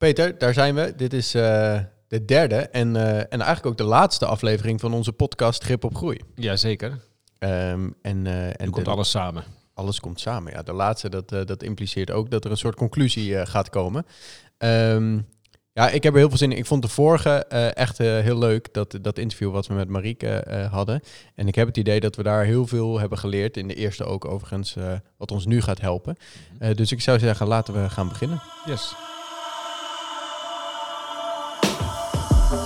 [0.00, 0.92] Peter, daar zijn we.
[0.96, 1.78] Dit is eh,
[2.08, 5.94] de derde en, eh, en eigenlijk ook de laatste aflevering van onze podcast Grip op
[5.96, 6.20] Groei.
[6.34, 6.98] Jazeker.
[7.38, 9.44] Ehm en eh, En komt de- alles samen.
[9.74, 10.52] alles komt samen.
[10.52, 14.06] Ja, de laatste, dat, dat impliceert ook dat er een soort conclusie gaat komen.
[14.58, 15.18] Ehm,
[15.72, 16.58] ja, ik heb er heel veel zin in.
[16.58, 17.30] Ik vond de vorige
[17.74, 21.00] echt heel leuk, dat, dat interview wat we met Marieke hadden.
[21.34, 23.56] En ik heb het idee dat we daar heel veel hebben geleerd.
[23.56, 24.76] In de eerste ook overigens,
[25.16, 26.16] wat ons nu gaat helpen.
[26.58, 28.42] Eh, dus ik zou zeggen, laten we gaan beginnen.
[28.66, 28.94] Yes.
[32.50, 32.58] Oké,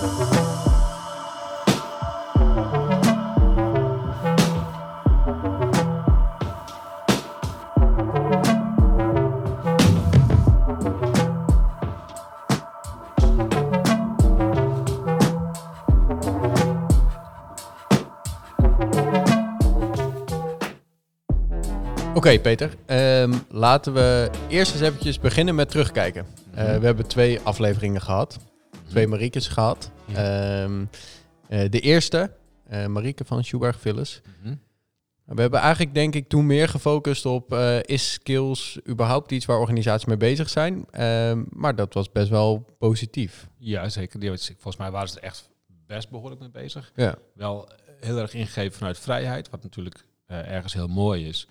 [22.41, 22.71] Peter.
[22.87, 26.27] Ehm, laten we eerst eens eventjes beginnen met terugkijken.
[26.55, 28.39] Eh, we hebben twee afleveringen gehad.
[28.95, 29.91] Twee Mariekes gehad.
[30.07, 30.63] Ja.
[30.63, 30.85] Ehm,
[31.49, 32.31] eh, de eerste,
[32.67, 34.21] eh Marieke van Schubach Phyllis.
[34.43, 34.55] Mhm.
[35.25, 37.53] We hebben eigenlijk denk ik toen meer gefocust op...
[37.53, 40.87] eh, is skills überhaupt iets waar organisaties mee bezig zijn?
[40.91, 43.49] Ehm, maar dat was best wel positief.
[43.59, 44.39] Ja, zeker.
[44.39, 45.51] Volgens mij waren ze er echt
[45.87, 46.93] best behoorlijk mee bezig.
[46.95, 47.15] Ja.
[47.35, 47.69] Wel
[48.01, 51.49] heel erg ingegeven vanuit vrijheid, wat natuurlijk ergens heel mooi is.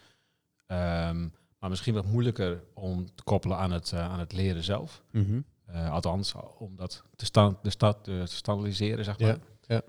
[0.67, 1.27] Ehm,
[1.59, 5.01] maar misschien wat moeilijker om te koppelen aan het, aan het leren zelf.
[5.11, 5.39] Mhm.
[5.73, 9.27] Eh, althans, om dat te, stand, de stad, eh, te standaardiseren, zeg maar.
[9.27, 9.81] Ja, ja.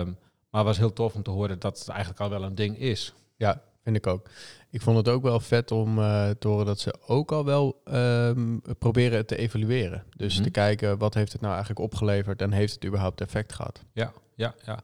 [0.00, 0.06] Ehm,
[0.50, 2.78] maar het was heel tof om te horen dat het eigenlijk al wel een ding
[2.78, 3.14] is.
[3.36, 4.28] Ja, vind ik ook.
[4.70, 7.80] Ik vond het ook wel vet om eh, te horen dat ze ook al wel
[7.84, 10.04] ehm, proberen het te evalueren.
[10.16, 10.42] Dus Mhm.
[10.42, 13.82] te kijken wat heeft het nou eigenlijk opgeleverd en heeft het überhaupt effect gehad.
[13.92, 14.80] Ja, ja, ja.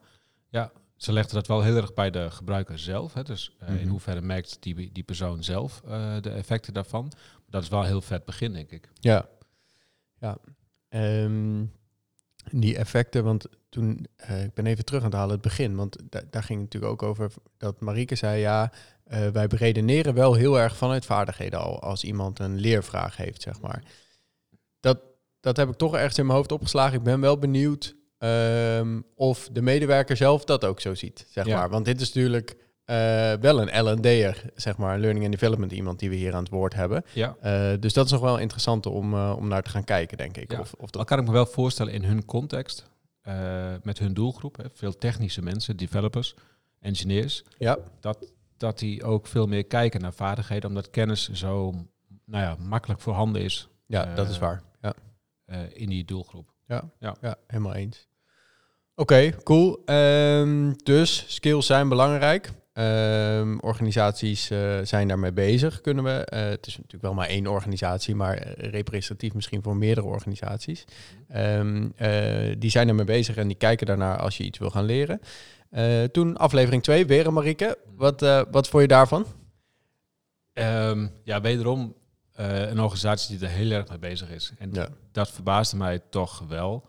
[0.49, 0.71] ja.
[0.95, 3.13] Ze legden dat wel heel erg bij de gebruiker zelf.
[3.13, 3.23] Hè.
[3.23, 3.77] Dus eh, Mhm.
[3.77, 5.81] in hoeverre merkt die, die persoon zelf
[6.21, 7.11] de effecten daarvan.
[7.49, 8.89] Dat is wel een heel vet begin, denk ik.
[8.99, 9.25] Ja,
[10.19, 10.37] ja.
[10.89, 11.65] Ehm,
[12.51, 15.75] die effecten, want toen, eh, ik ben even terug aan het halen, het begin.
[15.75, 18.71] Want da- daar ging het natuurlijk ook over dat Marieke zei, ja,
[19.03, 23.61] eh, wij beredeneren wel heel erg vanuit vaardigheden al, als iemand een leervraag heeft, zeg
[23.61, 23.83] maar.
[24.79, 24.99] Dat,
[25.39, 26.97] dat heb ik toch ergens in mijn hoofd opgeslagen.
[26.97, 31.57] Ik ben wel benieuwd ehm, of de medewerker zelf dat ook zo ziet, zeg Ja.
[31.57, 31.69] maar.
[31.69, 36.09] Want dit is natuurlijk eh, wel een L&D'er, zeg maar, Learning and Development, iemand die
[36.09, 37.03] we hier aan het woord hebben.
[37.13, 37.35] Ja.
[37.41, 40.37] Eh, dus dat is nog wel interessant om, eh, om naar te gaan kijken, denk
[40.37, 40.51] ik.
[40.51, 40.59] Ja.
[40.59, 42.89] Of, of Dat kan ik me wel voorstellen in hun context.
[43.83, 44.57] met hun doelgroep.
[44.57, 44.63] Hè.
[44.73, 46.35] Veel technische mensen, developers,
[46.79, 47.43] engineers.
[47.57, 50.69] ja, Dat, dat die ook veel meer kijken naar vaardigheden.
[50.69, 51.71] Omdat kennis zo
[52.25, 54.63] nou ja, makkelijk voorhanden is ja dat is waar.
[54.81, 54.93] Ja,
[55.73, 56.53] in die doelgroep.
[56.67, 57.15] ja, ja.
[57.21, 57.35] ja.
[57.47, 58.07] helemaal eens.
[58.95, 59.81] Oké, cool.
[59.85, 62.51] Ehm, dus skills zijn belangrijk.
[62.77, 66.09] Ehm, organisaties eh, zijn daarmee bezig, kunnen we.
[66.09, 70.85] Eh, het is natuurlijk wel maar één organisatie, maar eh, representatief misschien voor meerdere organisaties.
[71.27, 74.85] Ehm, eh, die zijn ermee bezig en die kijken daarnaar als je iets wil gaan
[74.85, 75.21] leren.
[76.11, 77.77] Toen aflevering 2, weer Marieke.
[77.95, 78.21] Wat,
[78.51, 79.25] wat vond je daarvan?
[80.53, 81.95] Ehm, ja, wederom
[82.33, 84.51] een organisatie die er heel erg mee bezig is.
[84.57, 84.87] En Ja.
[85.11, 86.83] dat verbaasde mij toch wel.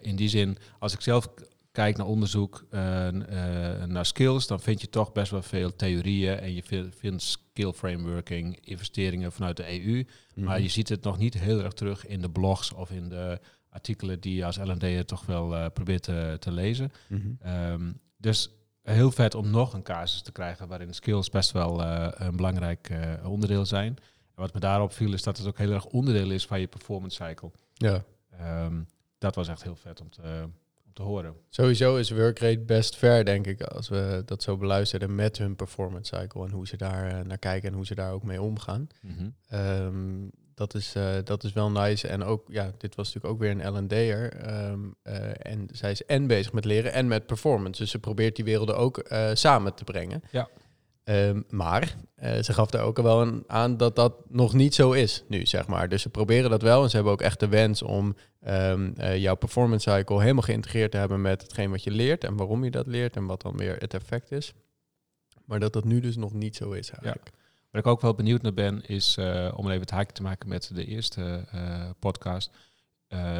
[0.00, 1.28] In die zin, als ik zelf
[1.74, 6.38] kijk naar onderzoek eh, eh, naar skills, dan vind je toch best wel veel theorieën
[6.38, 10.04] en je vi- vindt skill frameworking, investeringen vanuit de EU.
[10.34, 13.40] Maar je ziet het nog niet heel erg terug in de blogs of in de
[13.68, 16.92] artikelen die je als L&D'er toch wel eh, probeert te, te lezen.
[17.08, 17.28] Mhm.
[17.40, 18.50] Ehm, dus
[18.82, 22.90] heel vet om nog een casus te krijgen waarin skills best wel een belangrijk
[23.24, 23.96] onderdeel zijn.
[24.34, 26.66] En wat me daarop viel is dat het ook heel erg onderdeel is van je
[26.66, 27.50] performance cycle.
[27.74, 28.04] Ja.
[28.30, 28.82] Ehm,
[29.18, 30.48] dat was echt heel vet om te,
[30.94, 31.34] te horen.
[31.48, 36.16] Sowieso is workrate best fair, denk ik, als we dat zo beluisteren met hun performance
[36.16, 38.86] cycle en hoe ze daar eh, naar kijken en hoe ze daar ook mee omgaan.
[39.48, 42.08] Ehm, dat, is, eh, dat is wel nice.
[42.08, 44.32] En ook, ja, dit was natuurlijk ook weer een L&D'er.
[44.32, 44.72] eh,
[45.38, 47.80] en zij is en bezig met leren en met performance.
[47.82, 49.02] Dus ze probeert die werelden ook
[49.32, 50.22] samen te brengen.
[50.30, 50.48] Ja.
[51.04, 54.74] Ehm, maar eh, ze gaf daar ook al wel een, aan dat dat nog niet
[54.74, 55.88] zo is nu, zeg maar.
[55.88, 56.82] Dus ze proberen dat wel.
[56.82, 60.90] En ze hebben ook echt de wens om ehm, eh, jouw performance cycle helemaal geïntegreerd
[60.90, 63.56] te hebben met hetgeen wat je leert en waarom je dat leert en wat dan
[63.56, 64.52] weer het effect is.
[65.44, 67.30] Maar dat dat nu dus nog niet zo is eigenlijk.
[67.70, 70.48] Waar ik ook wel benieuwd naar ben, is eh, om even het haakje te maken
[70.48, 71.44] met de eerste
[71.98, 72.50] podcast.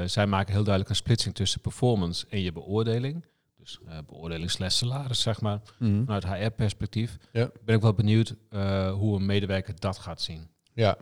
[0.05, 3.25] Zij maken heel duidelijk een splitsing tussen performance en je beoordeling.
[3.65, 6.05] Dus eh, beoordeling slash salaris, zeg maar, Mhm.
[6.05, 7.17] vanuit HR-perspectief.
[7.33, 7.51] Ja.
[7.65, 10.49] Ben ik wel benieuwd eh, hoe een medewerker dat gaat zien.
[10.75, 10.97] Ja,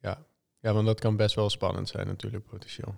[0.00, 0.24] ja.
[0.60, 2.94] ja, want dat kan best wel spannend zijn natuurlijk, potentieel.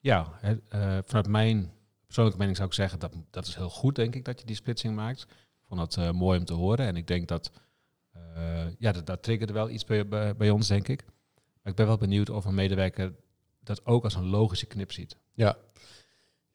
[0.00, 1.72] Ja, het, eh, vanuit mijn
[2.04, 4.56] persoonlijke mening zou ik zeggen dat dat is heel goed, denk ik, dat je die
[4.56, 5.22] splitsing maakt.
[5.22, 7.50] Ik vond dat eh, mooi om te horen en ik denk dat,
[8.12, 11.04] eh, ja, dat, dat triggerde wel iets bij, bij, bij ons, denk ik.
[11.62, 13.14] Maar ik ben wel benieuwd of een medewerker
[13.62, 15.16] dat ook als een logische knip ziet.
[15.34, 15.56] Ja.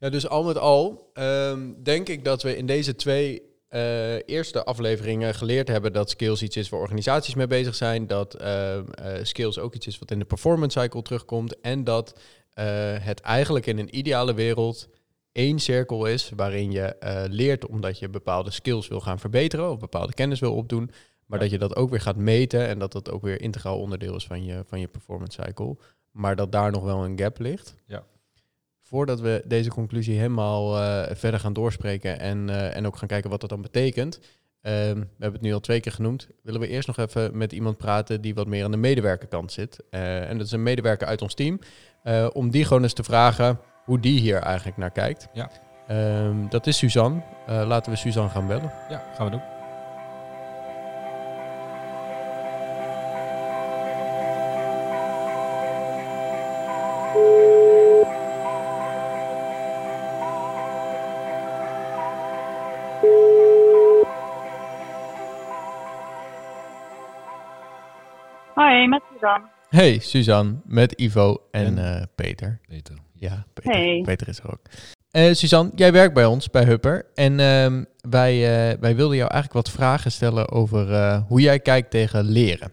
[0.03, 4.63] Ja, dus al met al ehm, denk ik dat we in deze twee eh, eerste
[4.63, 8.07] afleveringen geleerd hebben dat skills iets is waar organisaties mee bezig zijn.
[8.07, 11.59] Dat ehm, eh, skills ook iets is wat in de performance cycle terugkomt.
[11.59, 12.19] En dat
[12.53, 12.65] eh,
[12.99, 14.89] het eigenlijk in een ideale wereld
[15.31, 16.95] één cirkel is waarin je
[17.29, 20.91] leert omdat je bepaalde skills wil gaan verbeteren of bepaalde kennis wil opdoen.
[21.25, 24.15] Maar dat je dat ook weer gaat meten en dat dat ook weer integraal onderdeel
[24.15, 25.77] is van je, van je performance cycle.
[26.11, 27.75] Maar dat daar nog wel een gap ligt.
[27.85, 28.03] Ja
[28.93, 33.29] voordat we deze conclusie helemaal uh, verder gaan doorspreken en, uh, en ook gaan kijken
[33.29, 34.15] wat dat dan betekent.
[34.15, 34.21] Um,
[34.61, 36.27] we hebben het nu al twee keer genoemd.
[36.43, 39.79] Willen we eerst nog even met iemand praten die wat meer aan de medewerkerkant zit.
[39.91, 41.59] Uh, en dat is een medewerker uit ons team.
[42.33, 45.27] om die gewoon eens te vragen hoe die hier eigenlijk naar kijkt.
[45.33, 45.49] Ja.
[46.25, 47.21] Um, dat is Suzanne.
[47.47, 48.71] laten we Suzanne gaan bellen.
[48.89, 49.52] Ja, gaan we doen.
[69.69, 72.59] Hey, Suzanne, met Ivo en, uh, Peter.
[72.67, 72.95] Peter.
[73.13, 74.01] Ja, Peter, hey.
[74.05, 74.61] Peter is er ook.
[75.11, 77.05] Uh, Suzanne, jij werkt bij ons, bij Hupper.
[77.13, 81.91] En uh, wij, uh, wij wilden jou eigenlijk wat vragen stellen over hoe jij kijkt
[81.91, 82.71] tegen leren.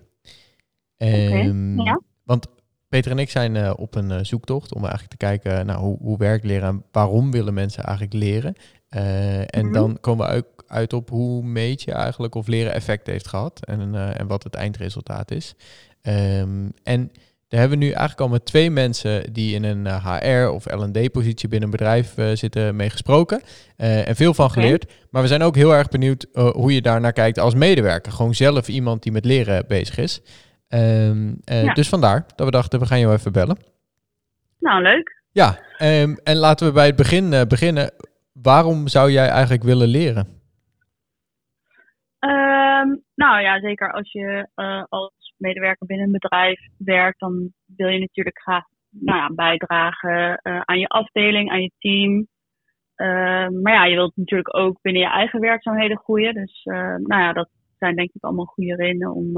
[0.97, 2.01] Um, ja.
[2.25, 2.47] Want
[2.89, 6.45] Peter en ik zijn op een zoektocht om eigenlijk te kijken nou, hoe, hoe werkt
[6.45, 8.55] leren en waarom willen mensen eigenlijk leren.
[9.47, 13.07] en mm dan komen we ook uit op hoe meet je eigenlijk of leren effect
[13.07, 15.55] heeft gehad en, en wat het eindresultaat is.
[16.03, 17.11] Um, en
[17.51, 20.65] daar hebben we nu eigenlijk al met twee mensen die in een HR eh, of
[20.67, 23.41] L&D-positie binnen een bedrijf uh, zitten mee gesproken.
[23.77, 24.93] Uh, en veel van geleerd.
[25.11, 28.13] Maar we zijn ook heel erg benieuwd hoe je daar naar kijkt als medewerker.
[28.13, 30.23] Gewoon zelf iemand die met leren bezig is.
[30.69, 31.73] Um, ja.
[31.73, 33.59] Dus vandaar dat we dachten, we gaan jou even bellen.
[34.59, 35.23] Nou, leuk.
[35.33, 37.91] Ja, um, en laten we bij het begin beginnen.
[38.33, 40.39] Waarom zou jij eigenlijk willen leren?
[43.15, 44.49] nou ja, zeker als je
[44.89, 50.79] als medewerker binnen een bedrijf werkt, dan wil je natuurlijk graag nou bijdragen uh, aan
[50.79, 52.29] je afdeling, aan je team.
[52.97, 56.35] Uh, maar ja, je wilt natuurlijk ook binnen je eigen werkzaamheden groeien.
[56.35, 57.49] Dus uh, nou ja, dat
[57.79, 59.33] zijn denk ik allemaal goede redenen om,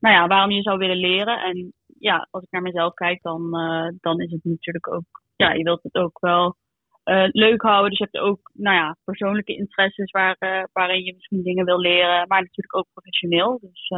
[0.00, 1.42] nou ja, waarom je zou willen leren.
[1.42, 3.50] En ja, als ik naar mezelf kijk, dan,
[4.00, 6.56] dan is het natuurlijk ook, ja, je wilt het ook wel
[7.30, 7.90] leuk houden.
[7.90, 10.36] Dus je hebt ook, nou ja, persoonlijke interesses waar,
[10.72, 13.58] waarin je misschien dingen wil leren, maar natuurlijk ook professioneel.
[13.60, 13.88] Dus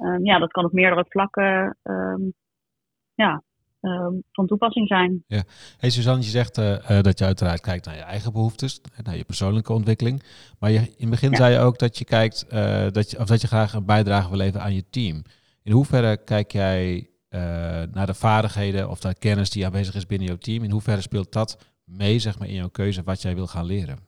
[0.00, 2.34] um, ja, dat kan op meerdere vlakken um,
[3.14, 3.42] ja,
[3.80, 5.24] um, van toepassing zijn.
[5.26, 5.42] Ja.
[5.78, 9.24] Hey Suzanne, je zegt uh, dat je uiteraard kijkt naar je eigen behoeftes, naar je
[9.24, 10.22] persoonlijke ontwikkeling.
[10.58, 11.36] Maar je, in het begin ja.
[11.36, 14.28] zei je ook dat je kijkt uh, dat je, of dat je graag een bijdrage
[14.28, 15.22] wil leveren aan je team.
[15.62, 17.40] In hoeverre kijk jij uh,
[17.92, 20.62] naar de vaardigheden of de kennis die aanwezig is binnen jouw team?
[20.62, 23.98] In hoeverre speelt dat mee zeg maar, in jouw keuze wat jij wil gaan leren?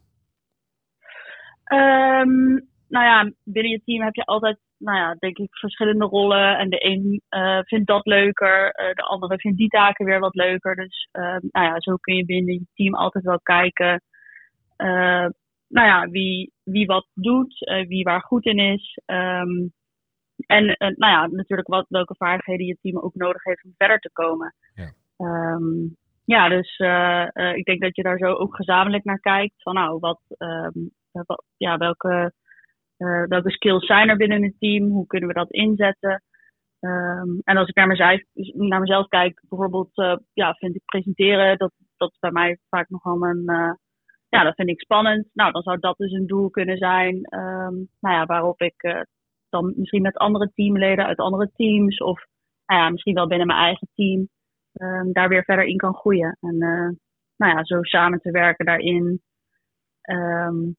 [1.72, 6.58] Um, nou ja, binnen je team heb je altijd nou ja, denk ik, verschillende rollen.
[6.58, 10.34] En de een uh, vindt dat leuker, uh, de andere vindt die taken weer wat
[10.34, 10.74] leuker.
[10.76, 14.02] Dus uh, nou ja, zo kun je binnen je team altijd wel kijken.
[15.68, 17.58] nou ja, wie, wie wat doet,
[17.88, 19.00] wie waar goed in is.
[19.06, 19.72] Um,
[20.46, 24.10] en nou ja, natuurlijk wat, welke vaardigheden je team ook nodig heeft om verder te
[24.12, 24.54] komen.
[24.74, 26.78] Ja, um, ja dus
[27.54, 29.62] ik denk dat je daar zo ook gezamenlijk naar kijkt.
[29.62, 32.32] Van nou, wat, um, wat ja, welke
[33.02, 34.90] uh, welke skills zijn er binnen het team?
[34.90, 36.22] Hoe kunnen we dat inzetten?
[36.80, 37.74] Um, en als ik
[38.54, 42.88] naar mezelf, kijk, bijvoorbeeld, uh, ja, vind ik presenteren, dat, dat is bij mij vaak
[42.88, 43.72] nogal een, uh,
[44.28, 45.28] ja, dat vind ik spannend.
[45.32, 49.06] Nou, dan zou dat dus een doel kunnen zijn, um, nou ja, waarop ik
[49.48, 52.24] dan misschien met andere teamleden uit andere teams of
[52.66, 54.28] nou ja, misschien wel binnen mijn eigen team
[54.72, 56.36] um, daar weer verder in kan groeien.
[56.40, 56.56] En
[57.36, 59.22] nou ja, zo samen te werken daarin,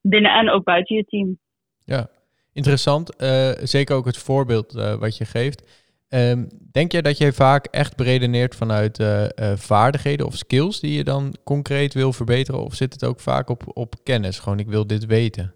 [0.02, 1.40] binnen en ook buiten je team.
[1.86, 2.10] Ja,
[2.54, 3.22] interessant.
[3.22, 5.82] Uh, zeker ook het voorbeeld uh, wat je geeft.
[6.10, 9.26] Um, denk je dat je vaak echt beredeneert vanuit uh,
[9.56, 12.64] vaardigheden of skills die je dan concreet wil verbeteren?
[12.64, 14.40] Of zit het ook vaak op, op kennis?
[14.40, 15.56] Gewoon, ik wil dit weten.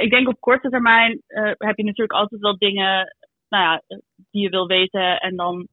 [0.00, 1.22] ik denk op korte termijn
[1.58, 3.16] heb je natuurlijk altijd wel dingen
[3.48, 3.82] nou ja,
[4.30, 5.20] die je wil weten.
[5.20, 5.68] En dan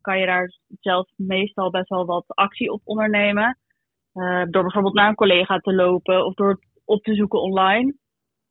[0.00, 3.58] kan je daar zelf meestal best wel wat actie op ondernemen.
[4.50, 6.58] door bijvoorbeeld naar een collega te lopen of door
[6.88, 7.94] op te zoeken online.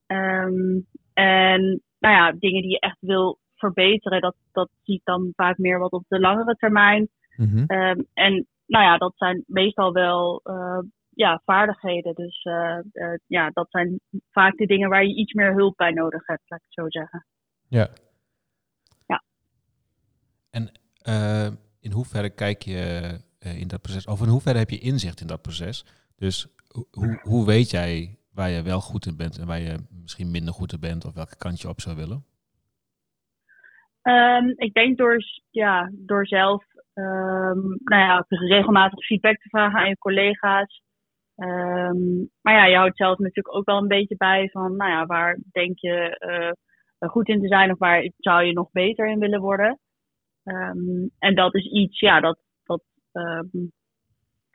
[0.07, 5.31] Um, en nou ja, dingen die je echt wil verbeteren, dat, dat zie ik dan
[5.35, 7.09] vaak meer wat op de langere termijn.
[7.35, 7.77] Mm -hmm.
[7.77, 10.79] um, en nou ja, dat zijn meestal wel uh,
[11.09, 12.15] ja, vaardigheden.
[12.15, 13.99] Dus uh, uh, ja, dat zijn
[14.31, 16.89] vaak de dingen waar je iets meer hulp bij nodig hebt, laat ik het zo
[16.89, 17.25] zeggen.
[17.67, 17.89] Ja.
[19.05, 19.23] Ja.
[20.49, 21.47] En eh,
[21.79, 25.27] in hoeverre kijk je eh, in dat proces, of in hoeverre heb je inzicht in
[25.27, 25.85] dat proces?
[26.15, 29.75] Dus ho- hoe, hoe weet jij waar je wel goed in bent en waar je
[30.01, 32.25] misschien minder goed in bent, of welke kant je op zou willen?
[34.01, 35.17] Ehm, ik denk door,
[35.49, 36.63] ja, door zelf
[36.93, 40.81] ehm, nou ja, regelmatig feedback te vragen aan je collega's.
[41.35, 45.05] Ehm, maar ja, je houdt zelf natuurlijk ook wel een beetje bij van, nou ja,
[45.05, 49.19] waar denk je eh, goed in te zijn of waar zou je nog beter in
[49.19, 49.79] willen worden.
[51.19, 52.83] En dat is iets, ja, dat, dat,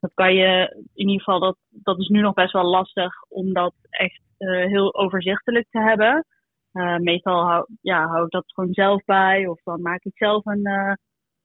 [0.02, 3.52] dat kan je in ieder geval, dat, dat is nu nog best wel lastig om
[3.52, 6.25] dat echt eh, heel overzichtelijk te hebben.
[6.73, 10.47] Uh, meestal hou, ja, hou ik dat gewoon zelf bij, of dan maak ik zelf
[10.47, 10.92] een, uh,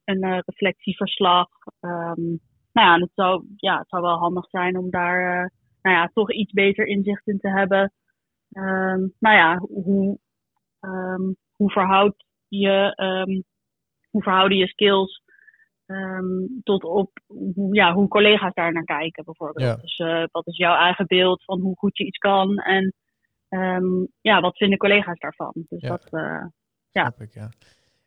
[0.04, 1.48] een reflectieverslag.
[1.80, 2.40] Um,
[2.72, 6.32] nou ja, het zou, ja, het zou wel handig zijn om daar nou ja, toch
[6.32, 7.92] iets beter inzicht in te hebben.
[8.52, 10.18] Um, nou ja, hoe,
[10.80, 12.92] um, hoe, verhoudt je,
[14.10, 15.22] hoe verhouden je skills
[16.62, 19.66] tot op hoe, ja, hoe collega's daar naar kijken, bijvoorbeeld.
[19.66, 19.76] Ja.
[19.76, 19.96] Dus
[20.32, 22.94] wat is jouw eigen beeld van hoe goed je iets kan en
[23.50, 25.52] Um, ja, wat vinden collega's daarvan?
[25.68, 25.88] Dus Ja.
[25.88, 26.44] dat, uh,
[26.90, 27.14] ja.
[27.18, 27.50] Ik, ja.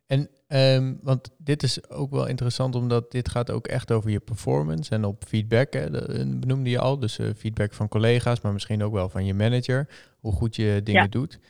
[0.06, 0.28] En,
[0.76, 4.94] um, want dit is ook wel interessant, omdat dit gaat ook echt over je performance
[4.94, 6.06] en op feedback, hè, dat
[6.40, 6.98] benoemde je al.
[6.98, 9.88] Dus uh, feedback van collega's, maar misschien ook wel van je manager,
[10.20, 11.40] hoe goed je dingen doet.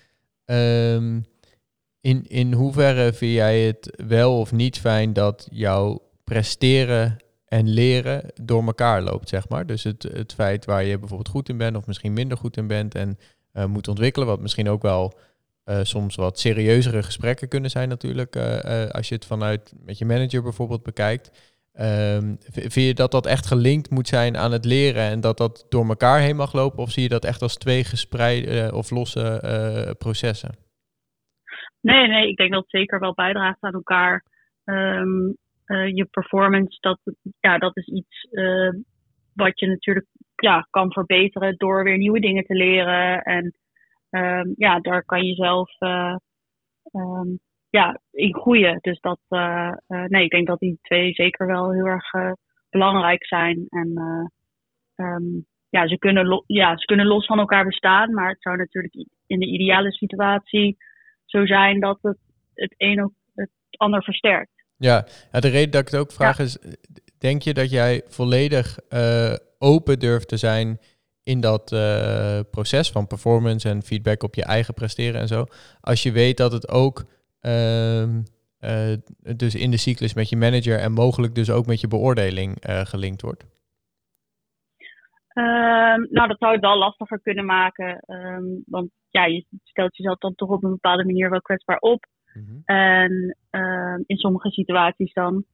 [2.00, 8.32] In, in hoeverre vind jij het wel of niet fijn dat jouw presteren en leren
[8.42, 9.66] door elkaar loopt, zeg maar?
[9.66, 12.66] Dus het, het feit waar je bijvoorbeeld goed in bent of misschien minder goed in
[12.66, 13.18] bent en
[13.52, 15.18] uh, moet ontwikkelen, wat misschien ook wel
[15.64, 20.04] uh, soms wat serieuzere gesprekken kunnen zijn natuurlijk, uh, als je het vanuit met je
[20.04, 21.50] manager bijvoorbeeld bekijkt.
[21.80, 25.66] Um, vind je dat dat echt gelinkt moet zijn aan het leren en dat dat
[25.68, 26.82] door elkaar heen mag lopen?
[26.82, 30.56] Of zie je dat echt als twee gespreide of losse processen?
[31.80, 34.24] Nee, nee, ik denk dat het zeker wel bijdraagt aan elkaar.
[34.64, 35.36] Um,
[35.94, 36.98] je performance, dat,
[37.40, 38.28] ja, dat is iets
[39.34, 43.22] wat je natuurlijk ja, kan verbeteren door weer nieuwe dingen te leren.
[43.22, 43.54] En
[44.10, 46.16] um, ja, daar kan je zelf uh,
[46.92, 47.38] um,
[47.70, 48.78] ja, in groeien.
[48.80, 49.20] Dus dat,
[50.08, 52.10] nee, ik denk dat die twee zeker wel heel erg
[52.70, 53.66] belangrijk zijn.
[53.68, 53.92] En
[54.96, 59.06] um, ja, ze kunnen, ja, ze kunnen los van elkaar bestaan, maar het zou natuurlijk
[59.26, 60.76] in de ideale situatie
[61.24, 62.18] zo zijn dat het
[62.54, 64.51] het een ook het ander versterkt.
[64.82, 66.44] Ja, de reden dat ik het ook vraag ja.
[66.44, 66.58] is,
[67.18, 70.78] denk je dat jij volledig uh, open durft te zijn
[71.24, 75.44] in dat uh, proces van performance en feedback op je eigen presteren en zo.
[75.80, 77.04] Als je weet dat het ook
[77.42, 78.96] uh, uh,
[79.36, 82.80] dus in de cyclus met je manager en mogelijk dus ook met je beoordeling eh,
[82.80, 83.44] gelinkt wordt.
[85.34, 88.04] Um, nou, dat zou het wel lastiger kunnen maken.
[88.06, 92.06] Um, want ja, je stelt jezelf dan toch op een bepaalde manier wel kwetsbaar op.
[92.32, 92.62] Mm -hmm.
[92.64, 93.36] En
[94.06, 95.44] in sommige situaties dan.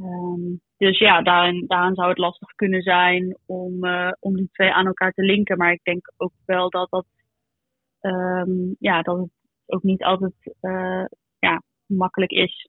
[0.00, 4.72] Um, dus ja, daarin, daarin zou het lastig kunnen zijn om, uh, om die twee
[4.72, 5.56] aan elkaar te linken.
[5.56, 7.06] Maar ik denk ook wel dat dat,
[8.00, 9.30] um, ja, dat het
[9.66, 11.04] ook niet altijd uh,
[11.38, 12.68] ja, makkelijk is.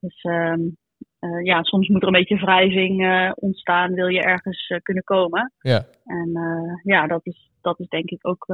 [0.00, 0.76] Dus um,
[1.20, 5.52] uh, ja, soms moet er een beetje wrijving ontstaan, wil je ergens kunnen komen.
[5.58, 5.84] Ja.
[6.04, 6.30] En
[6.82, 8.46] ja, dat is, dat is denk ik ook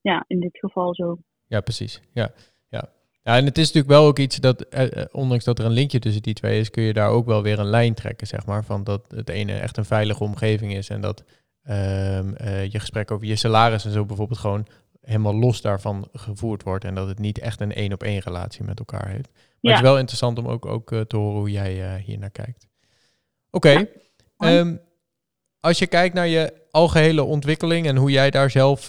[0.00, 1.18] ja, in dit geval zo.
[1.46, 2.10] Ja, precies.
[2.12, 2.30] Ja.
[3.22, 3.36] Ja.
[3.36, 6.22] En het is natuurlijk wel ook iets dat, eh, ondanks dat er een linkje tussen
[6.22, 8.64] die twee is, kun je daar ook wel weer een lijn trekken, zeg maar.
[8.64, 11.24] Van dat het ene echt een veilige omgeving is en dat
[11.64, 14.66] uh, uh, je gesprek over je salaris en zo bijvoorbeeld gewoon
[15.00, 16.84] helemaal los daarvan gevoerd wordt.
[16.84, 19.28] En dat het niet echt een één op één relatie met elkaar heeft.
[19.32, 19.70] Maar ja.
[19.70, 22.66] het is wel interessant om ook, ook uh, te horen hoe jij hier naar kijkt.
[23.50, 23.68] Oké.
[23.68, 23.90] Okay.
[24.36, 24.58] Ja.
[24.58, 24.80] Um,
[25.60, 28.88] als je kijkt naar je algehele ontwikkeling en hoe jij daar zelf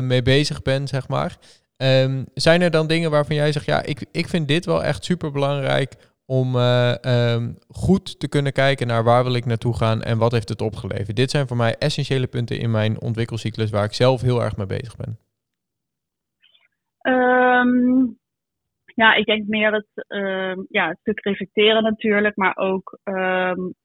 [0.00, 1.38] mee bezig bent, zeg maar.
[1.82, 5.04] Um, zijn er dan dingen waarvan jij zegt, ja, ik, ik vind dit wel echt
[5.04, 5.96] super belangrijk
[6.26, 6.94] om uh,
[7.34, 10.60] um, goed te kunnen kijken naar waar wil ik naartoe gaan en wat heeft het
[10.60, 11.16] opgeleverd?
[11.16, 14.66] Dit zijn voor mij essentiële punten in mijn ontwikkelcyclus waar ik zelf heel erg mee
[14.66, 15.18] bezig ben.
[17.14, 18.18] Um,
[18.84, 20.06] ja, ik denk meer het,
[20.68, 22.98] ja, het stuk reflecteren natuurlijk, maar ook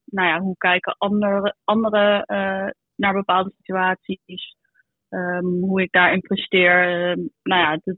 [0.06, 4.56] nou ja, hoe kijken andere, andere uh, naar bepaalde situaties.
[5.10, 7.10] Um, hoe ik daarin presteer.
[7.10, 7.94] Um, nou ja,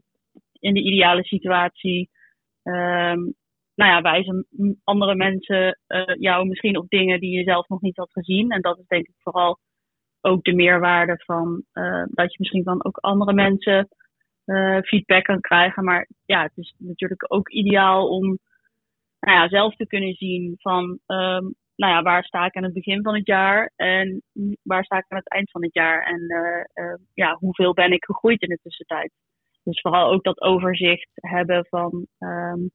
[0.52, 2.10] in de ideale situatie.
[2.62, 3.34] Um,
[3.74, 4.46] nou ja, wijzen
[4.84, 8.50] andere mensen uh, jou misschien op dingen die je zelf nog niet had gezien.
[8.50, 9.58] En dat is denk ik vooral
[10.20, 13.88] ook de meerwaarde van uh, dat je misschien van ook andere mensen
[14.46, 15.84] uh, feedback kan krijgen.
[15.84, 18.38] Maar ja, het is natuurlijk ook ideaal om
[19.20, 20.98] nou ja, zelf te kunnen zien van
[21.78, 24.22] nou ja, waar sta ik aan het begin van het jaar en
[24.62, 27.92] waar sta ik aan het eind van het jaar en uh, uh, ja, hoeveel ben
[27.92, 29.12] ik gegroeid in de tussentijd.
[29.62, 32.70] Dus vooral ook dat overzicht hebben van, um,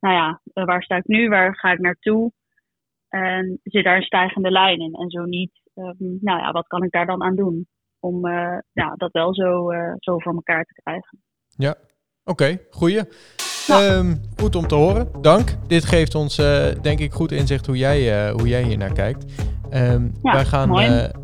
[0.00, 1.28] nou ja, eh, waar sta ik nu?
[1.28, 2.32] Waar ga ik naartoe?
[3.08, 4.94] En zit daar een stijgende lijn in?
[4.94, 7.66] En zo niet, ehm, nou ja, wat kan ik daar dan aan doen?
[8.00, 8.28] Om
[8.72, 11.22] ja, dat wel zo, zo voor elkaar te krijgen.
[11.48, 11.74] Ja,
[12.24, 13.02] oké, goeie.
[13.70, 15.08] Um, goed om te horen.
[15.20, 15.56] Dank.
[15.66, 19.24] Dit geeft ons uh, denk ik goed inzicht hoe jij, hoe jij hier naar kijkt.
[19.74, 20.70] Um, ja, wij, gaan,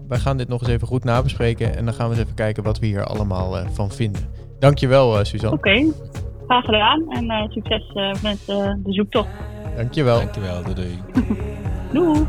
[0.08, 2.62] wij gaan dit nog eens even goed nabespreken en dan gaan we eens even kijken
[2.62, 4.22] wat we hier allemaal van vinden.
[4.58, 5.56] Dankjewel, Suzanne.
[5.56, 5.92] Oké, okay.
[6.46, 9.28] graag gedaan en succes met de zoektocht.
[9.76, 10.18] Dankjewel.
[10.18, 10.98] Dankjewel, doei doei.
[11.92, 12.26] doei.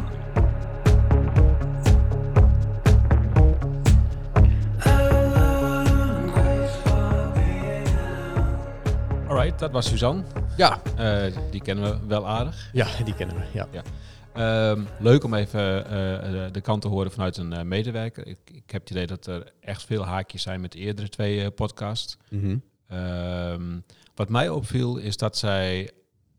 [9.75, 10.24] Was Suzanne.
[10.58, 10.82] Ja.
[11.00, 12.70] Uh, die kennen we wel aardig.
[12.74, 13.67] Ja, die kennen we, ja.
[13.72, 14.72] ja.
[14.72, 18.27] Um, leuk om even uh, de kant te horen vanuit een uh, medewerker.
[18.27, 21.51] Ik, ik, heb het idee dat er echt veel haakjes zijn met de eerdere twee
[21.51, 22.17] podcasts.
[22.29, 22.98] Mm -hmm.
[23.00, 25.79] um, wat mij opviel is dat zij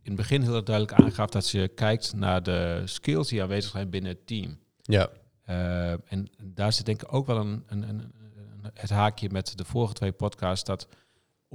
[0.03, 3.91] in het begin heel duidelijk aangaf dat ze kijkt naar de skills die aanwezig zijn
[3.91, 4.59] binnen het team.
[4.83, 5.09] Ja.
[6.09, 8.13] en daar zit denk ik ook wel een, een, een,
[8.75, 10.89] het haakje met de vorige twee podcasts dat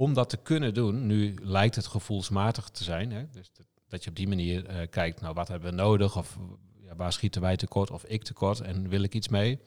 [0.02, 3.50] om dat te kunnen doen, nu lijkt het gevoelsmatig te zijn, hè, dus
[3.88, 6.38] dat je op die manier uh, kijkt, nou wat hebben we nodig, of
[6.80, 9.60] ja, waar schieten wij tekort, of ik tekort, en wil ik iets mee,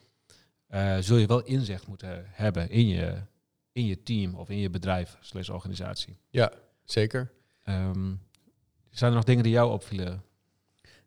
[0.70, 3.22] uh, zul je wel inzicht moeten hebben in je,
[3.72, 6.16] in je team of in je bedrijf, slash organisatie.
[6.30, 6.52] Ja,
[6.84, 7.32] zeker.
[7.64, 8.20] Um,
[8.90, 10.22] zijn er nog dingen die jou opvielen?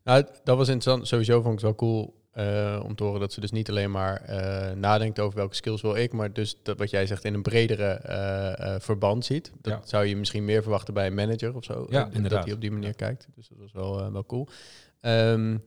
[0.09, 1.07] Nou, dat was interessant.
[1.07, 3.91] Sowieso vond ik het wel cool uh, om te horen dat ze dus niet alleen
[3.91, 7.33] maar uh, nadenkt over welke skills wil ik, maar dus dat wat jij zegt in
[7.33, 8.01] een bredere
[8.59, 9.51] uh, verband ziet.
[9.61, 9.79] Dat ja.
[9.83, 11.85] zou je misschien meer verwachten bij een manager of zo.
[11.89, 12.31] Ja, dat, inderdaad.
[12.31, 13.27] Dat hij op die manier kijkt.
[13.35, 14.47] Dus dat was wel, wel cool.
[15.01, 15.63] Um,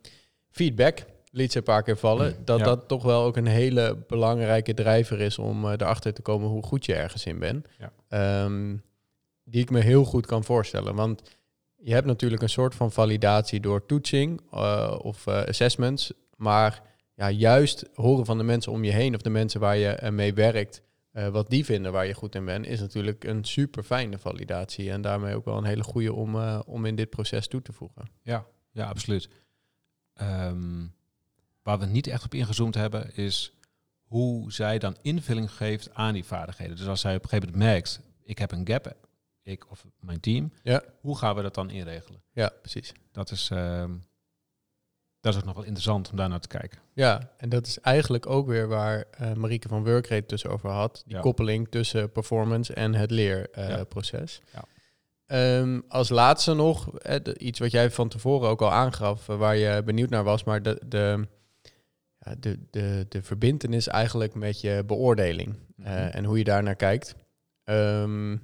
[0.51, 2.37] feedback liet ze een paar keer vallen.
[2.45, 2.65] Dat ja.
[2.65, 6.87] dat toch wel ook een hele belangrijke drijver is om erachter te komen hoe goed
[6.87, 7.67] je ergens in bent.
[7.79, 8.45] Ja.
[8.45, 8.83] Um,
[9.45, 10.95] die ik me heel goed kan voorstellen.
[10.95, 11.23] Want
[11.83, 14.41] je hebt natuurlijk een soort van validatie door toetsing
[15.01, 16.13] of assessments.
[16.37, 16.83] Maar
[17.15, 20.35] ja, juist horen van de mensen om je heen of de mensen waar je mee
[20.35, 24.91] werkt, wat die vinden waar je goed in bent, is natuurlijk een super fijne validatie.
[24.91, 28.11] En daarmee ook wel een hele goede om, om in dit proces toe te voegen.
[28.23, 29.29] Ja, ja absoluut.
[30.23, 30.95] Um,
[31.63, 33.57] waar we niet echt op ingezoomd hebben, is
[34.03, 36.77] hoe zij dan invulling geeft aan die vaardigheden.
[36.77, 38.97] Dus als zij op een gegeven moment merkt, ik heb een gap,
[39.43, 40.83] ik of mijn team, ja.
[41.01, 42.23] hoe gaan we dat dan inregelen?
[42.33, 42.93] Ja, precies.
[43.13, 44.03] Dat is, um,
[45.21, 46.79] dat is ook nog wel interessant om daar naar te kijken.
[46.95, 51.03] Ja, en dat is eigenlijk ook weer waar uh, Marieke van Workrate tussen over had.
[51.07, 51.21] Die Ja.
[51.21, 54.41] koppeling tussen performance en het leerproces.
[54.53, 54.65] Ja.
[55.27, 59.57] Ehm, als laatste nog, eh, iets wat jij van tevoren ook al aangaf, eh, waar
[59.57, 61.27] je benieuwd naar was, maar de, de,
[62.39, 65.89] de, de, de verbindenis eigenlijk met je beoordeling Mhm.
[65.91, 67.15] en hoe je daar naar kijkt.
[67.65, 68.37] Ehm,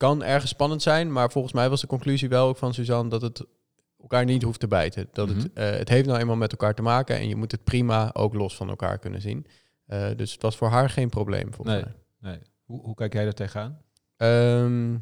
[0.00, 3.22] kan ergens spannend zijn, maar volgens mij was de conclusie wel ook van Suzanne dat
[3.22, 3.44] het
[4.00, 5.08] elkaar niet hoeft te bijten.
[5.12, 5.46] Dat het, Mhm.
[5.54, 8.34] eh, het heeft nou eenmaal met elkaar te maken en je moet het prima ook
[8.34, 9.46] los van elkaar kunnen zien.
[9.86, 11.84] Eh, dus het was voor haar geen probleem volgens Nee.
[12.20, 12.30] mij.
[12.30, 12.40] Nee.
[12.64, 13.78] Hoe, hoe kijk jij er tegenaan?
[14.16, 14.94] Ehm,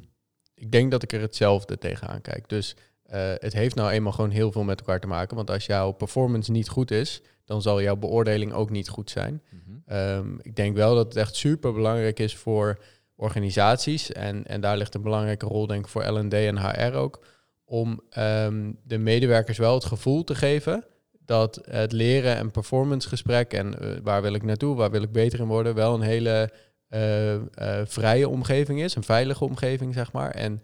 [0.55, 2.49] ik denk dat ik er hetzelfde tegenaan kijk.
[2.49, 5.37] Dus eh, het heeft nou eenmaal gewoon heel veel met elkaar te maken.
[5.37, 9.43] Want als jouw performance niet goed is, dan zal jouw beoordeling ook niet goed zijn.
[9.51, 9.77] Mhm.
[9.87, 12.79] Ehm, ik denk wel dat het echt super belangrijk is voor
[13.19, 14.13] organisaties.
[14.13, 17.27] En, en daar ligt een belangrijke rol, denk ik, voor LD en HR ook.
[17.65, 20.85] Om ehm, de medewerkers wel het gevoel te geven
[21.29, 25.13] dat het leren en performance gesprek en eh, waar wil ik naartoe, waar wil ik
[25.13, 26.53] beter in worden, wel een hele
[26.89, 27.41] eh, eh,
[27.87, 30.31] vrije omgeving is, een veilige omgeving, zeg maar.
[30.31, 30.63] En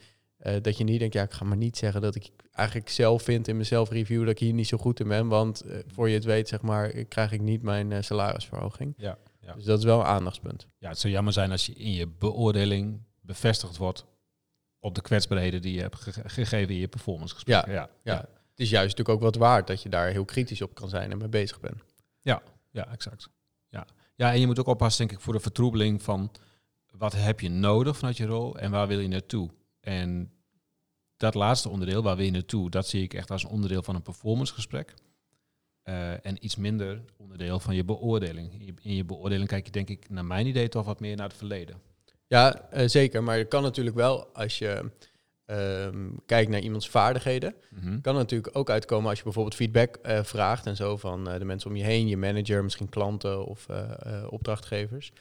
[0.62, 3.48] dat je niet denkt, ja, ik ga maar niet zeggen dat ik eigenlijk zelf vind
[3.48, 6.24] in mezelf review dat ik hier niet zo goed in ben, want voor je het
[6.24, 8.94] weet, zeg maar, krijg ik niet mijn salarisverhoging.
[8.96, 9.54] Ja, ja.
[9.54, 10.66] Dus dat is wel een aandachtspunt.
[10.78, 14.04] ja, het zou jammer zijn als je in je beoordeling bevestigd wordt
[14.78, 17.66] op de kwetsbaarheden die je hebt ge- gegeven in je performancegesprek.
[17.66, 18.16] Ja, ja, ja.
[18.50, 21.10] Het is juist natuurlijk ook wat waard dat je daar heel kritisch op kan zijn
[21.10, 21.82] en mee bezig bent.
[22.70, 23.28] Ja, exact.
[23.68, 23.86] Ja.
[24.14, 26.30] ja, en je moet ook oppassen, denk ik, voor de vertroebeling van
[26.90, 29.50] wat heb je nodig vanuit je rol en waar wil je naartoe.
[29.80, 30.32] En
[31.16, 33.94] dat laatste onderdeel, waar wil je naartoe, dat zie ik echt als een onderdeel van
[33.94, 34.94] een performancegesprek.
[35.84, 38.52] Eh, en iets minder onderdeel van je beoordeling.
[38.52, 41.16] In je, in je beoordeling kijk je denk ik, naar mijn idee, toch wat meer
[41.16, 41.76] naar het verleden.
[42.26, 43.22] Ja, eh, zeker.
[43.22, 44.90] Maar je kan natuurlijk wel, als je
[45.46, 48.00] ehm, kijkt naar iemands vaardigheden, Mhm.
[48.00, 51.44] kan er natuurlijk ook uitkomen als je bijvoorbeeld feedback eh, vraagt en zo van de
[51.44, 53.66] mensen om je heen, je manager, misschien klanten of
[54.28, 55.12] opdrachtgevers,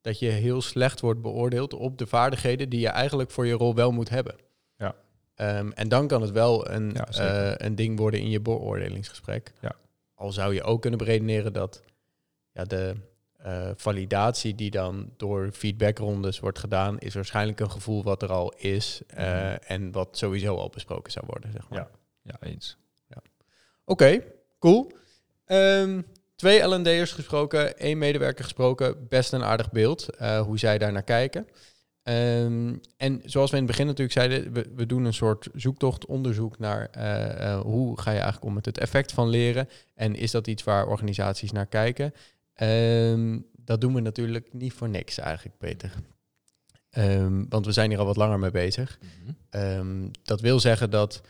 [0.00, 3.74] dat je heel slecht wordt beoordeeld op de vaardigheden die je eigenlijk voor je rol
[3.74, 4.34] wel moet hebben.
[4.76, 4.94] Ja.
[5.34, 9.52] Ehm, en dan kan het wel een, Ja, een ding worden in je beoordelingsgesprek.
[9.60, 9.74] Ja.
[10.22, 11.82] Al zou je ook kunnen beredeneren dat
[12.52, 12.94] ja, de,
[13.36, 18.52] eh, validatie die dan door feedbackrondes wordt gedaan, is waarschijnlijk een gevoel wat er al
[18.52, 19.56] is eh, Mhm.
[19.66, 21.52] en wat sowieso al besproken zou worden.
[21.52, 21.78] Zeg maar.
[21.78, 21.90] Ja.
[22.22, 22.76] Ja, eens.
[23.84, 24.24] Oké,
[24.58, 24.92] cool.
[25.44, 26.02] Ehm,
[26.36, 29.08] twee L&D'ers gesproken, één medewerker gesproken.
[29.08, 31.48] Best een aardig beeld eh, hoe zij daar naar kijken.
[32.02, 36.06] Ehm, en zoals we in het begin natuurlijk zeiden, we, we doen een soort zoektocht,
[36.06, 39.68] onderzoek naar eh, eh, hoe ga je eigenlijk om met het effect van leren.
[39.94, 42.14] En is dat iets waar organisaties naar kijken?
[42.54, 45.92] Ehm, dat doen we natuurlijk niet voor niks eigenlijk, Peter.
[46.90, 48.98] Ehm, want we zijn hier al wat langer mee bezig.
[49.50, 50.08] Mhm.
[50.22, 51.20] Dat wil zeggen dat,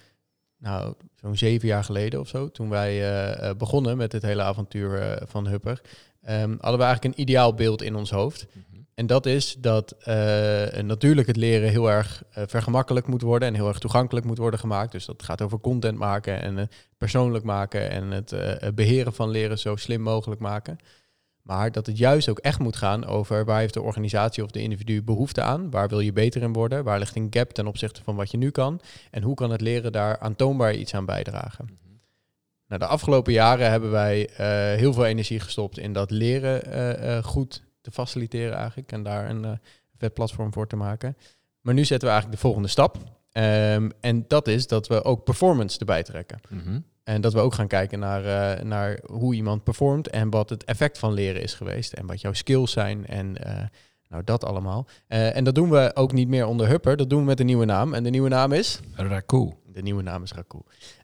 [0.58, 5.22] nou, zo'n zeven jaar geleden of zo, toen wij eh, begonnen met dit hele avontuur
[5.26, 5.80] van Hupper,
[6.20, 8.46] hadden we eigenlijk een ideaal beeld in ons hoofd.
[8.52, 8.71] Mhm.
[8.94, 13.54] En dat is dat eh, natuurlijk het leren heel erg eh, vergemakkelijk moet worden en
[13.54, 14.92] heel erg toegankelijk moet worden gemaakt.
[14.92, 16.66] Dus dat gaat over content maken en eh,
[16.98, 20.78] persoonlijk maken en het eh, beheren van leren zo slim mogelijk maken.
[21.42, 24.62] Maar dat het juist ook echt moet gaan over waar heeft de organisatie of de
[24.62, 25.70] individu behoefte aan?
[25.70, 26.84] Waar wil je beter in worden?
[26.84, 28.80] Waar ligt een gap ten opzichte van wat je nu kan?
[29.10, 31.64] En hoe kan het leren daar aantoonbaar iets aan bijdragen?
[31.64, 31.94] Mhm.
[32.66, 34.28] Nou, de afgelopen jaren hebben wij
[34.76, 38.92] heel veel energie gestopt in dat leren goed te faciliteren eigenlijk.
[38.92, 39.52] En daar een eh,
[39.98, 41.16] vet platform voor te maken.
[41.60, 42.96] Maar nu zetten we eigenlijk de volgende stap.
[43.32, 46.40] Ehm, en dat is dat we ook performance erbij trekken.
[46.48, 46.80] Mhm.
[47.04, 50.64] En dat we ook gaan kijken naar, eh, naar hoe iemand performt en wat het
[50.64, 51.92] effect van leren is geweest.
[51.92, 53.64] En wat jouw skills zijn en eh,
[54.08, 54.86] nou dat allemaal.
[55.06, 57.64] En dat doen we ook niet meer onder Hupper, dat doen we met een nieuwe
[57.64, 57.94] naam.
[57.94, 58.80] En de nieuwe naam is?
[58.94, 59.52] Raku.
[59.66, 60.58] De nieuwe naam is Raku.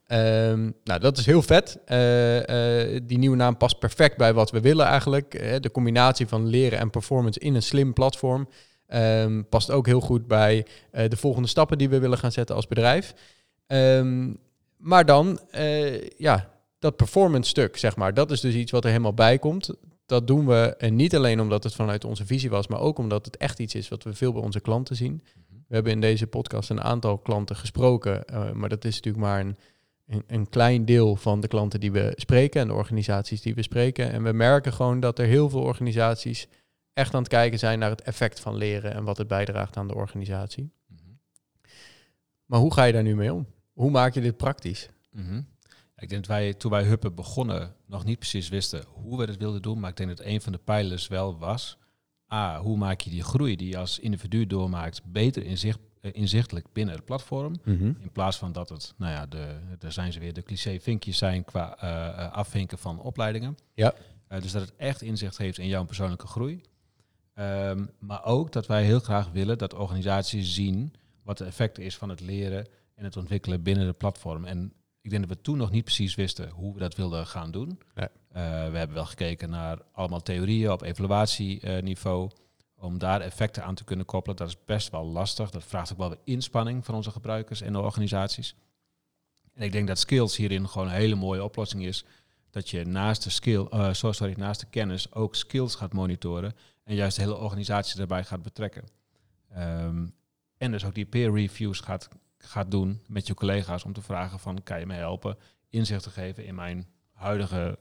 [0.09, 1.79] Ehm, nou, dat is heel vet.
[1.85, 5.35] Eh, eh, die nieuwe naam past perfect bij wat we willen eigenlijk.
[5.35, 8.49] Eh, de combinatie van leren en performance in een slim platform.
[8.87, 12.67] ehm, past ook heel goed bij de volgende stappen die we willen gaan zetten als
[12.67, 13.15] bedrijf.
[13.67, 14.35] Ehm,
[14.77, 15.41] maar dan,
[16.17, 19.71] ja, dat performance stuk, zeg maar, dat is dus iets wat er helemaal bij komt.
[20.07, 23.25] Dat doen we en niet alleen omdat het vanuit onze visie was, maar ook omdat
[23.25, 25.23] het echt iets is wat we veel bij onze klanten zien.
[25.69, 29.57] We hebben in deze podcast een aantal klanten gesproken, maar dat is natuurlijk maar een,
[30.09, 33.63] een, een klein deel van de klanten die we spreken en de organisaties die we
[33.63, 34.13] spreken.
[34.13, 36.49] En we merken gewoon dat er heel veel organisaties
[36.93, 39.89] echt aan het kijken zijn naar het effect van leren en wat het bijdraagt aan
[39.89, 40.71] de organisatie.
[40.87, 41.03] Mhm.
[42.45, 43.47] Maar hoe ga je daar nu mee om?
[43.73, 44.89] Hoe maak je dit praktisch?
[45.11, 45.43] Mhm.
[45.97, 49.37] Ik denk dat wij toen wij Huppen begonnen nog niet precies wisten hoe we het
[49.37, 49.81] wilden doen.
[49.81, 51.79] Maar ik denk dat een van de pijlers wel was.
[52.33, 56.67] A, hoe maak je die groei die je als individu doormaakt beter inzicht, eh, inzichtelijk
[56.73, 57.55] binnen het platform.
[58.01, 61.19] In plaats van dat het, nou ja, de, daar zijn ze weer, de cliché vinkjes
[61.19, 63.57] zijn qua eh, eh, afvinken van opleidingen.
[63.75, 63.95] Ja.
[64.29, 66.61] Eh, dus dat het echt inzicht heeft in jouw persoonlijke groei.
[67.35, 71.97] Ehm, maar ook dat wij heel graag willen dat organisaties zien wat de effect is
[71.97, 74.45] van het leren en het ontwikkelen binnen het platform.
[74.45, 77.51] En ik denk dat we toen nog niet precies wisten hoe we dat wilden gaan
[77.51, 77.81] doen.
[77.95, 78.09] Nee.
[78.29, 82.31] Eh, we hebben wel gekeken naar allemaal theorieën op evaluatieniveau.
[82.81, 84.37] Om daar effecten aan te kunnen koppelen.
[84.37, 85.51] Dat is best wel lastig.
[85.51, 88.55] Dat vraagt ook wel weer inspanning van onze gebruikers en de organisaties.
[89.55, 92.05] En ik denk dat skills hierin gewoon een hele mooie oplossing is.
[92.51, 96.53] Dat je naast de, skill, eh, so- sorry, naast de kennis ook skills gaat monitoren.
[96.85, 98.85] En juist de hele organisatie daarbij gaat betrekken.
[99.51, 100.07] Ehm,
[100.57, 104.39] en dus ook die peer reviews gaat, gaat doen met je collega's om te vragen
[104.39, 105.37] van kan je mij helpen
[105.69, 107.79] inzicht te geven in mijn huidige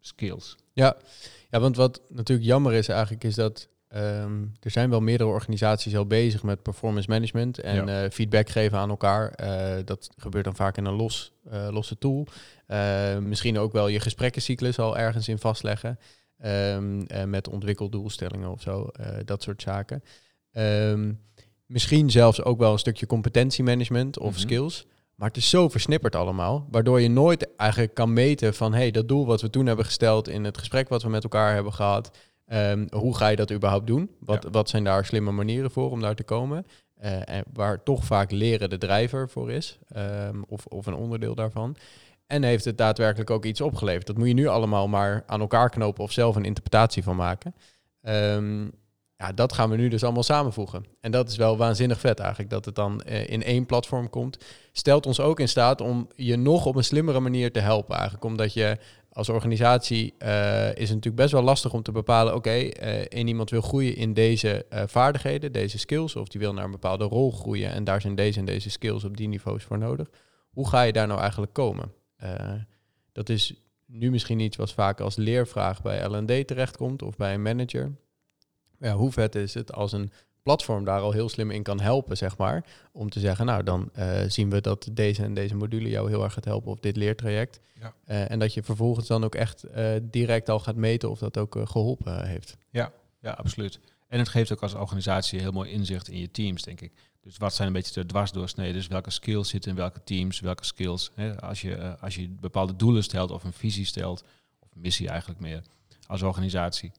[0.00, 0.56] skills.
[0.72, 0.96] Ja,
[1.50, 5.96] ja, want wat natuurlijk jammer is eigenlijk is dat ehm, er zijn wel meerdere organisaties
[5.96, 8.02] al bezig met performance management en Ja.
[8.04, 9.30] eh, feedback geven aan elkaar.
[9.30, 12.26] Eh, dat gebeurt dan vaak in een los, eh, losse tool.
[13.20, 15.98] Misschien ook wel je gesprekkencyclus al ergens in vastleggen.
[16.36, 16.78] Eh,
[17.26, 18.88] met ontwikkeldoelstellingen of zo,
[19.24, 20.02] dat soort zaken.
[20.52, 21.12] Ehm,
[21.66, 24.40] misschien zelfs ook wel een stukje competentiemanagement of Mhm.
[24.40, 24.86] skills.
[25.14, 29.08] Maar het is zo versnipperd allemaal, waardoor je nooit eigenlijk kan meten van hey, dat
[29.08, 32.10] doel wat we toen hebben gesteld in het gesprek wat we met elkaar hebben gehad,
[32.50, 34.10] ehm, hoe ga je dat überhaupt doen?
[34.18, 34.50] Wat, Ja.
[34.50, 36.66] wat zijn daar slimme manieren voor om daar te komen?
[36.96, 41.34] Eh, en waar toch vaak leren de drijver voor is, ehm, of, of een onderdeel
[41.34, 41.76] daarvan.
[42.26, 44.06] En heeft het daadwerkelijk ook iets opgeleverd?
[44.06, 47.54] Dat moet je nu allemaal maar aan elkaar knopen of zelf een interpretatie van maken.
[48.02, 48.62] Ehm,
[49.16, 50.84] ja, dat gaan we nu dus allemaal samenvoegen.
[51.00, 54.44] En dat is wel waanzinnig vet eigenlijk, dat het dan eh, in één platform komt.
[54.72, 58.24] Stelt ons ook in staat om je nog op een slimmere manier te helpen eigenlijk.
[58.24, 58.78] Omdat je
[59.12, 62.34] als organisatie eh, is het natuurlijk best wel lastig om te bepalen...
[62.34, 66.16] oké, eh één iemand wil groeien in deze eh, vaardigheden, deze skills...
[66.16, 67.72] of die wil naar een bepaalde rol groeien...
[67.72, 70.10] en daar zijn deze en deze skills op die niveaus voor nodig.
[70.50, 71.92] Hoe ga je daar nou eigenlijk komen?
[73.12, 73.54] Dat is
[73.86, 77.02] nu misschien iets wat vaak als leervraag bij L&D terechtkomt...
[77.02, 77.92] of bij een manager...
[78.78, 80.10] Ja, hoe vet is het als een
[80.42, 82.64] platform daar al heel slim in kan helpen, zeg maar.
[82.92, 86.24] Om te zeggen, nou, dan eh, zien we dat deze en deze module jou heel
[86.24, 87.60] erg gaat helpen of dit leertraject.
[87.80, 87.94] Ja.
[88.04, 91.38] Eh, en dat je vervolgens dan ook echt eh, direct al gaat meten of dat
[91.38, 92.56] ook eh, geholpen heeft.
[93.22, 93.80] Ja, absoluut.
[94.08, 96.92] En het geeft ook als organisatie heel mooi inzicht in je teams, denk ik.
[97.20, 98.74] Dus wat zijn een beetje de dwarsdoorsneden?
[98.74, 101.10] Dus welke skills zitten in welke teams, welke skills.
[101.14, 104.24] Hè, als, je, als je bepaalde doelen stelt of een visie stelt,
[104.58, 105.62] of missie eigenlijk meer,
[106.06, 106.92] als organisatie,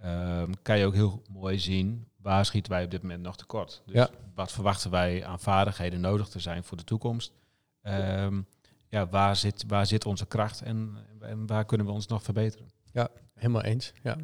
[0.00, 3.82] ehm, kan je ook heel mooi zien waar schieten wij op dit moment nog tekort.
[3.86, 4.10] Dus Ja.
[4.34, 7.32] wat verwachten wij aan vaardigheden nodig te zijn voor de toekomst?
[7.82, 8.40] Ehm,
[8.88, 12.70] ja, waar zit, waar zit onze kracht en, en waar kunnen we ons nog verbeteren?
[13.34, 14.16] Helemaal eens, ja.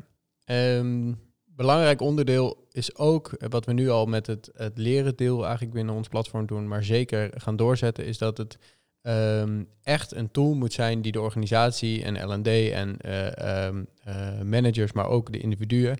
[0.44, 1.12] Ehm,
[1.44, 5.74] belangrijk onderdeel is ook, eh, wat we nu al met het, het leren deel eigenlijk
[5.74, 8.58] binnen ons platform doen, maar zeker gaan doorzetten, is dat het
[9.02, 14.40] ehm, echt een tool moet zijn die de organisatie en L&D en eh, ehm, eh,
[14.44, 15.98] managers, maar ook de individuen,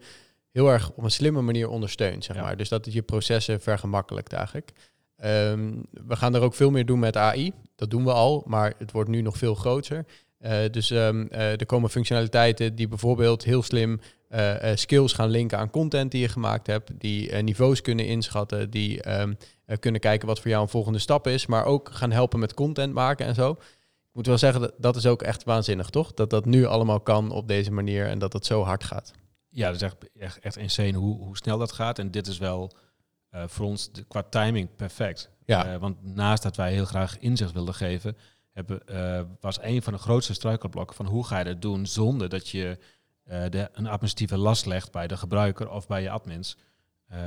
[0.50, 2.42] heel erg op een slimme manier ondersteunt, zeg Ja.
[2.42, 2.56] maar.
[2.56, 4.70] Dus dat het je processen vergemakkelijkt eigenlijk.
[5.16, 5.72] Ehm,
[6.06, 7.52] we gaan er ook veel meer doen met AI.
[7.76, 10.04] Dat doen we al, maar het wordt nu nog veel groter.
[10.38, 14.00] Eh, dus er komen functionaliteiten die bijvoorbeeld heel slim
[14.32, 18.70] eh, skills gaan linken aan content die je gemaakt hebt, die eh, niveaus kunnen inschatten,
[18.70, 22.10] die ehm, eh, kunnen kijken wat voor jou een volgende stap is, maar ook gaan
[22.10, 23.50] helpen met content maken en zo.
[23.50, 26.14] Ik moet wel zeggen, dat, dat is ook echt waanzinnig, toch?
[26.14, 29.12] Dat dat nu allemaal kan op deze manier en dat het zo hard gaat.
[29.48, 31.98] Ja, dat is echt, echt, echt insane hoe, hoe snel dat gaat.
[31.98, 32.72] En dit is wel
[33.30, 35.30] voor ons de- qua timing perfect.
[35.44, 35.78] Ja.
[35.78, 38.16] Want naast dat wij heel graag inzicht wilden geven,
[38.52, 38.80] hebben,
[39.40, 42.78] was een van de grootste struikelblokken van hoe ga je dat doen zonder dat je
[43.24, 46.56] de, een administratieve last legt bij de gebruiker of bij je admins.
[47.08, 47.18] Eh,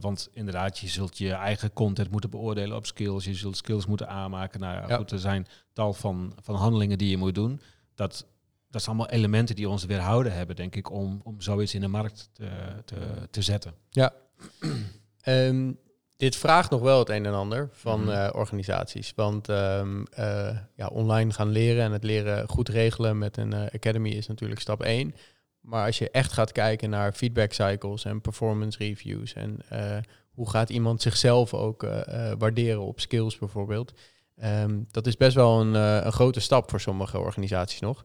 [0.00, 3.24] want inderdaad, je zult je eigen content moeten beoordelen op skills.
[3.24, 4.60] Je zult skills moeten aanmaken.
[4.60, 4.96] Nou ja, Ja.
[4.96, 7.60] goed, er zijn tal van, van handelingen die je moet doen.
[7.94, 8.26] Dat,
[8.70, 11.88] dat zijn allemaal elementen die ons weerhouden hebben, denk ik, om, om zoiets in de
[11.88, 12.48] markt te,
[12.84, 12.96] te,
[13.30, 13.74] te zetten.
[15.20, 15.72] Ehm,
[16.16, 18.10] dit vraagt nog wel het een en ander van Mhm.
[18.10, 19.12] eh, organisaties.
[19.16, 23.66] Want ehm, eh, ja, online gaan leren en het leren goed regelen met een eh,
[23.74, 25.14] academy is natuurlijk stap één.
[25.66, 29.96] Maar als je echt gaat kijken naar feedback cycles en performance reviews en eh,
[30.30, 33.92] hoe gaat iemand zichzelf ook eh, eh, waarderen op skills bijvoorbeeld.
[34.36, 38.04] ehm, dat is best wel een, een grote stap voor sommige organisaties nog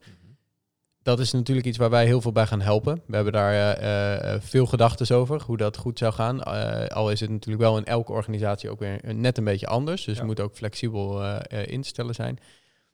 [1.04, 3.02] dat is natuurlijk iets waar wij heel veel bij gaan helpen.
[3.08, 6.44] We hebben daar veel gedachten over, hoe dat goed zou gaan.
[6.90, 10.04] Al is het natuurlijk wel in elke organisatie ook weer net een beetje anders.
[10.06, 10.20] Dus Ja.
[10.20, 12.40] het moet ook flexibel eh, eh, in te stellen zijn.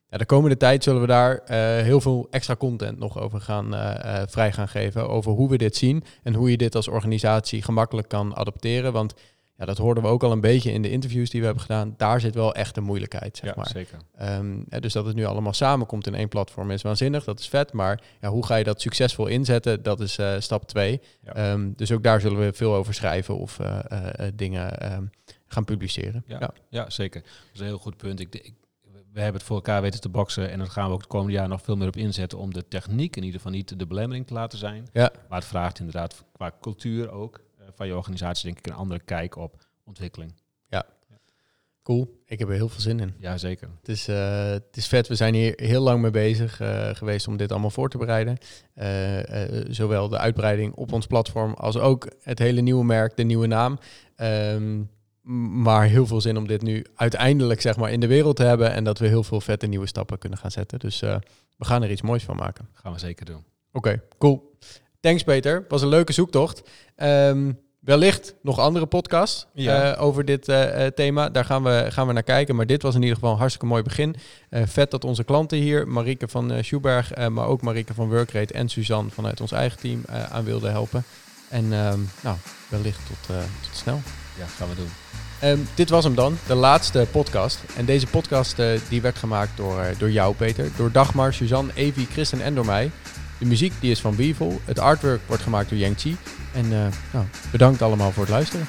[0.09, 3.75] Ja, de komende tijd zullen we daar eh, heel veel extra content nog over gaan
[3.75, 5.09] eh, vrij gaan geven.
[5.09, 8.93] Over hoe we dit zien en hoe je dit als organisatie gemakkelijk kan adopteren.
[8.93, 9.13] Want
[9.57, 11.93] ja, dat hoorden we ook al een beetje in de interviews die we hebben gedaan.
[11.97, 13.67] Daar zit wel echt de moeilijkheid, zeg ja, maar.
[13.67, 13.97] zeker.
[14.15, 17.73] Ehm, dus dat het nu allemaal samenkomt in één platform is waanzinnig, dat is vet.
[17.73, 21.01] Maar ja, hoe ga je dat succesvol inzetten, dat is stap twee.
[21.21, 21.33] Ja.
[21.33, 23.59] Ehm, dus ook daar zullen we veel over schrijven of
[24.33, 25.03] dingen ehm,
[25.47, 26.23] gaan publiceren.
[26.27, 26.37] Ja.
[26.39, 26.53] Ja.
[26.69, 27.21] Ja, zeker.
[27.21, 28.19] Dat is een heel goed punt.
[28.19, 28.53] Ik, ik,
[29.17, 31.33] we hebben het voor elkaar weten te boksen en daar gaan we ook het komende
[31.33, 34.27] jaar nog veel meer op inzetten om de techniek in ieder geval niet de belemmering
[34.27, 34.87] te laten zijn.
[34.93, 35.11] Ja.
[35.29, 38.99] Maar het vraagt inderdaad qua cultuur ook eh, van je organisatie denk ik een andere
[38.99, 40.33] kijk op ontwikkeling.
[41.83, 43.13] Cool, ik heb er heel veel zin in.
[43.19, 43.69] Ja, zeker.
[43.79, 47.27] Het is, eh, het is vet, we zijn hier heel lang mee bezig eh, geweest
[47.27, 48.37] om dit allemaal voor te bereiden.
[49.73, 53.79] Zowel de uitbreiding op ons platform als ook het hele nieuwe merk, de nieuwe naam.
[54.15, 54.81] Ehm,
[55.35, 58.71] maar heel veel zin om dit nu uiteindelijk zeg maar, in de wereld te hebben
[58.73, 60.79] en dat we heel veel vette nieuwe stappen kunnen gaan zetten.
[60.79, 61.15] Dus eh,
[61.57, 62.67] we gaan er iets moois van maken.
[62.73, 63.43] Gaan we zeker doen.
[63.71, 64.57] Oké, cool.
[64.99, 66.61] Thanks Peter, was een leuke zoektocht.
[66.95, 69.93] Ehm, wellicht nog andere podcasts Ja.
[69.93, 71.29] eh, over dit eh, thema.
[71.29, 72.55] Daar gaan we, gaan we naar kijken.
[72.55, 74.15] Maar dit was in ieder geval een hartstikke mooi begin.
[74.49, 79.09] Vet dat onze klanten hier, Marieke van Schuberg, maar ook Marieke van Workrate en Suzanne
[79.09, 81.03] vanuit ons eigen team aan wilden helpen.
[81.49, 82.37] En ehm, nou,
[82.69, 84.01] wellicht tot, tot snel.
[84.37, 84.89] Ja, gaan we doen.
[85.39, 87.59] Ehm, dit was hem dan, de laatste podcast.
[87.75, 90.69] En deze podcast eh, die werd gemaakt door, eh, door jou, Peter.
[90.75, 92.91] Door Dagmar, Suzanne, Evi, Christen en door mij.
[93.37, 94.61] De muziek die is van Weevil.
[94.65, 96.17] Het artwork wordt gemaakt door Yang Chi.
[96.53, 98.67] En eh, nou, bedankt allemaal voor het luisteren.